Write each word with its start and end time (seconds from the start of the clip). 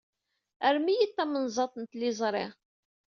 Rrem-iyi-d 0.73 1.11
tamenzaḍt 1.13 1.75
n 1.77 1.83
tliẓri. 1.91 2.45